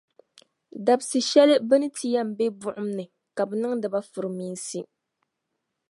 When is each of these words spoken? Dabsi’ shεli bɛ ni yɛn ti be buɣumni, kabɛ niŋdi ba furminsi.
Dabsi’ 0.85 1.19
shεli 1.29 1.55
bɛ 1.67 1.75
ni 1.81 1.87
yɛn 2.13 2.29
ti 2.29 2.35
be 2.37 2.45
buɣumni, 2.59 3.05
kabɛ 3.37 3.53
niŋdi 3.61 3.87
ba 3.93 3.99
furminsi. 4.11 4.79